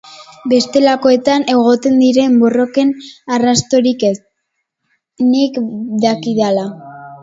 [0.53, 2.95] Bestelakoetan egoten diren borroken
[3.37, 4.15] arrastorik ez,
[5.31, 5.65] nik
[6.09, 6.71] dakidala.